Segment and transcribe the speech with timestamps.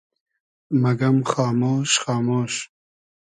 [0.81, 2.53] مئگئم خامۉش خامۉش